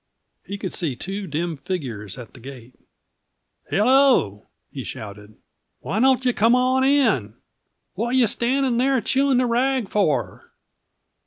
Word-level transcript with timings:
He 0.43 0.57
could 0.57 0.73
see 0.73 0.95
two 0.95 1.27
dim 1.27 1.57
figures 1.57 2.17
at 2.17 2.33
the 2.33 2.39
gate. 2.39 2.73
"Hello!" 3.69 4.47
he 4.71 4.83
shouted. 4.83 5.35
"Why 5.81 5.99
don't 5.99 6.25
yuh 6.25 6.33
come 6.33 6.55
on 6.55 6.83
in? 6.83 7.35
What 7.93 8.15
yuh 8.15 8.25
standing 8.25 8.79
there 8.79 8.99
chewing 9.01 9.37
the 9.37 9.45
rag 9.45 9.89
for?" 9.89 10.49